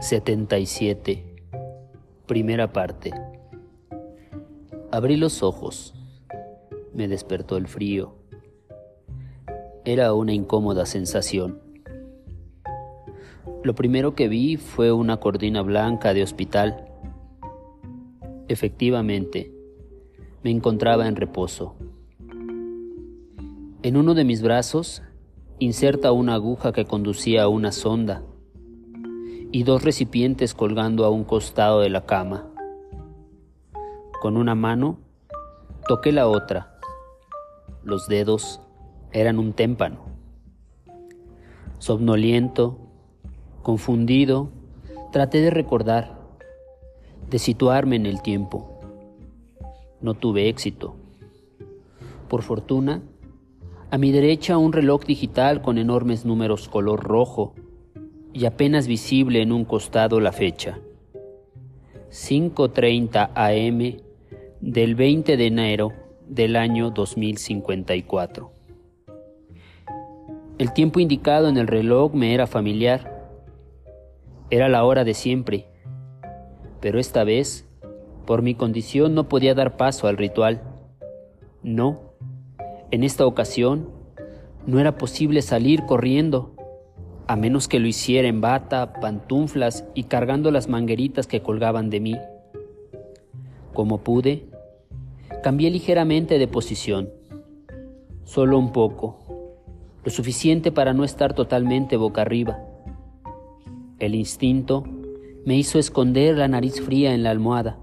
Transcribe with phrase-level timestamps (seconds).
[0.00, 1.26] 77.
[2.26, 3.12] Primera parte.
[4.90, 5.92] Abrí los ojos.
[6.94, 8.14] Me despertó el frío.
[9.84, 11.60] Era una incómoda sensación.
[13.62, 16.86] Lo primero que vi fue una cordina blanca de hospital.
[18.48, 19.52] Efectivamente,
[20.42, 21.74] me encontraba en reposo.
[23.82, 25.02] En uno de mis brazos
[25.58, 28.24] inserta una aguja que conducía a una sonda
[29.52, 32.46] y dos recipientes colgando a un costado de la cama.
[34.20, 34.98] Con una mano
[35.88, 36.78] toqué la otra.
[37.82, 38.60] Los dedos
[39.12, 40.04] eran un témpano.
[41.78, 42.78] Somnoliento,
[43.62, 44.50] confundido,
[45.10, 46.20] traté de recordar,
[47.28, 48.80] de situarme en el tiempo.
[50.00, 50.94] No tuve éxito.
[52.28, 53.02] Por fortuna,
[53.90, 57.54] a mi derecha un reloj digital con enormes números color rojo
[58.32, 60.78] y apenas visible en un costado la fecha.
[62.10, 64.02] 5.30 am
[64.60, 65.92] del 20 de enero
[66.26, 68.52] del año 2054.
[70.58, 73.30] El tiempo indicado en el reloj me era familiar.
[74.50, 75.66] Era la hora de siempre.
[76.80, 77.66] Pero esta vez,
[78.26, 80.62] por mi condición, no podía dar paso al ritual.
[81.62, 82.12] No.
[82.90, 83.88] En esta ocasión,
[84.66, 86.54] no era posible salir corriendo
[87.30, 92.00] a menos que lo hiciera en bata, pantuflas y cargando las mangueritas que colgaban de
[92.00, 92.16] mí.
[93.72, 94.48] Como pude,
[95.40, 97.08] cambié ligeramente de posición,
[98.24, 99.20] solo un poco,
[100.04, 102.58] lo suficiente para no estar totalmente boca arriba.
[104.00, 104.82] El instinto
[105.46, 107.78] me hizo esconder la nariz fría en la almohada.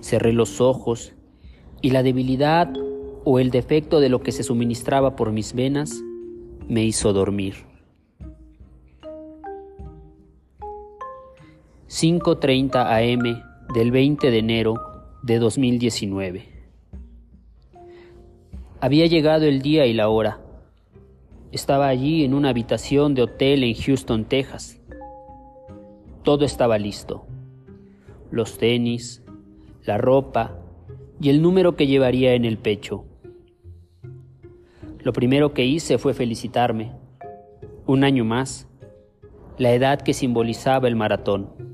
[0.00, 1.12] Cerré los ojos
[1.82, 2.68] y la debilidad
[3.22, 6.02] o el defecto de lo que se suministraba por mis venas
[6.66, 7.73] me hizo dormir.
[11.94, 13.40] 5.30 am
[13.72, 14.74] del 20 de enero
[15.22, 16.48] de 2019.
[18.80, 20.40] Había llegado el día y la hora.
[21.52, 24.80] Estaba allí en una habitación de hotel en Houston, Texas.
[26.24, 27.26] Todo estaba listo.
[28.32, 29.22] Los tenis,
[29.84, 30.58] la ropa
[31.20, 33.04] y el número que llevaría en el pecho.
[34.98, 36.90] Lo primero que hice fue felicitarme.
[37.86, 38.66] Un año más,
[39.58, 41.73] la edad que simbolizaba el maratón.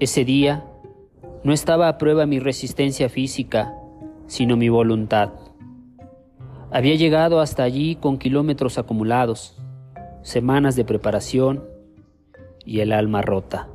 [0.00, 0.64] Ese día
[1.44, 3.74] no estaba a prueba mi resistencia física,
[4.26, 5.32] sino mi voluntad.
[6.70, 9.60] Había llegado hasta allí con kilómetros acumulados,
[10.22, 11.68] semanas de preparación
[12.64, 13.68] y el alma rota.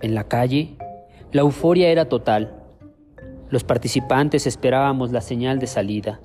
[0.00, 0.78] En la calle,
[1.30, 2.54] la euforia era total.
[3.50, 6.22] Los participantes esperábamos la señal de salida,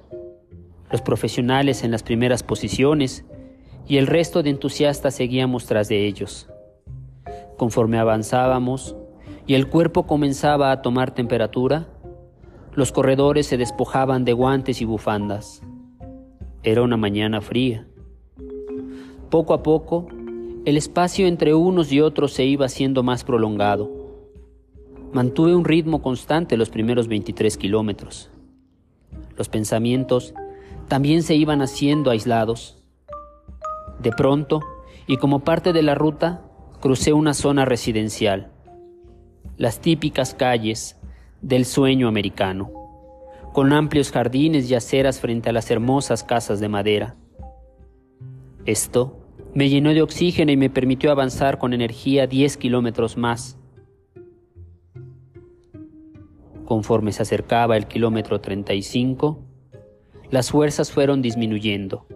[0.90, 3.26] los profesionales en las primeras posiciones
[3.86, 6.48] y el resto de entusiastas seguíamos tras de ellos.
[7.64, 8.94] Conforme avanzábamos
[9.48, 11.88] y el cuerpo comenzaba a tomar temperatura,
[12.74, 15.64] los corredores se despojaban de guantes y bufandas.
[16.62, 17.88] Era una mañana fría.
[19.30, 20.08] Poco a poco,
[20.66, 23.90] el espacio entre unos y otros se iba haciendo más prolongado.
[25.14, 28.30] Mantuve un ritmo constante los primeros 23 kilómetros.
[29.38, 30.34] Los pensamientos
[30.90, 32.84] también se iban haciendo aislados.
[34.02, 34.60] De pronto,
[35.08, 36.42] y como parte de la ruta,
[36.84, 38.52] crucé una zona residencial,
[39.56, 41.00] las típicas calles
[41.42, 42.74] del sueño americano,
[43.54, 47.16] con amplios jardines y aceras frente a las hermosas casas de madera.
[48.66, 49.18] Esto
[49.54, 53.58] me llenó de oxígeno y me permitió avanzar con energía 10 kilómetros más.
[56.66, 59.40] Conforme se acercaba el kilómetro 35,
[60.32, 62.08] las fuerzas fueron disminuyendo,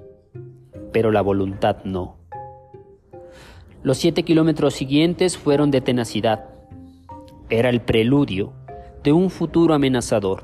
[0.91, 2.17] pero la voluntad no.
[3.87, 6.49] Los siete kilómetros siguientes fueron de tenacidad.
[7.49, 8.51] Era el preludio
[9.01, 10.43] de un futuro amenazador.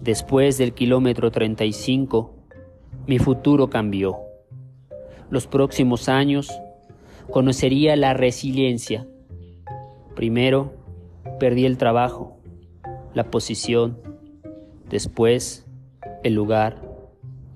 [0.00, 2.32] Después del kilómetro 35,
[3.08, 4.18] mi futuro cambió.
[5.28, 6.52] Los próximos años
[7.32, 9.08] conocería la resiliencia.
[10.14, 10.72] Primero,
[11.40, 12.38] perdí el trabajo,
[13.12, 13.98] la posición,
[14.88, 15.66] después,
[16.22, 16.80] el lugar,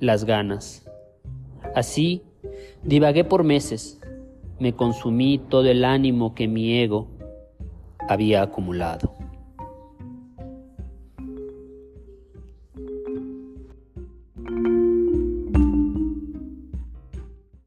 [0.00, 0.84] las ganas.
[1.76, 2.24] Así,
[2.82, 4.00] divagué por meses
[4.60, 7.08] me consumí todo el ánimo que mi ego
[8.08, 9.17] había acumulado.